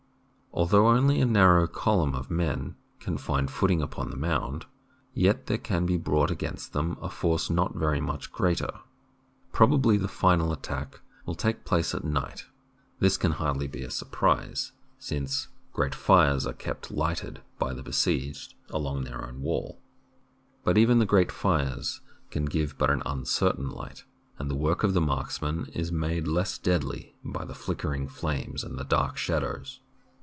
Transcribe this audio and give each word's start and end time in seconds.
Although 0.53 0.89
only 0.89 1.21
a 1.21 1.25
narrow 1.25 1.65
column 1.65 2.13
of 2.13 2.29
men 2.29 2.75
can 2.99 3.17
find 3.17 3.49
footing 3.49 3.81
upon 3.81 4.09
the 4.09 4.17
mound, 4.17 4.65
yet 5.13 5.45
there 5.45 5.57
can 5.57 5.85
be 5.85 5.95
brought 5.95 6.29
against 6.29 6.73
them 6.73 6.97
a 7.01 7.07
force 7.09 7.49
not 7.49 7.73
very 7.75 8.01
much 8.01 8.33
greater. 8.33 8.81
Probably 9.53 9.95
the 9.95 10.09
final 10.09 10.51
attack 10.51 10.99
will 11.25 11.35
take 11.35 11.63
place 11.63 11.95
at 11.95 12.03
night. 12.03 12.47
This 12.99 13.15
can 13.15 13.31
hardly 13.31 13.65
be 13.69 13.81
a 13.81 13.89
surprise, 13.89 14.73
since 14.99 15.47
great 15.71 15.95
fires 15.95 16.45
are 16.45 16.51
kept 16.51 16.91
lighted 16.91 17.41
by 17.57 17.73
the 17.73 17.81
besieged 17.81 18.53
along 18.71 19.05
their 19.05 19.25
own 19.25 19.39
wall. 19.41 19.79
But 20.65 20.77
even 20.77 20.99
the 20.99 21.05
great 21.05 21.31
fires 21.31 22.01
can 22.29 22.43
give 22.43 22.77
but 22.77 22.89
an 22.89 23.01
uncertain 23.05 23.69
light, 23.69 24.03
and 24.37 24.51
the 24.51 24.55
work 24.55 24.83
of 24.83 24.93
the 24.93 24.99
marksmen 25.01 25.67
is 25.73 25.93
made 25.93 26.27
less 26.27 26.57
deadly 26.57 27.15
by 27.23 27.45
the 27.45 27.55
flickering 27.55 28.09
flames 28.09 28.65
and 28.65 28.77
the 28.77 28.83
dark 28.83 29.15
shadows. 29.15 29.79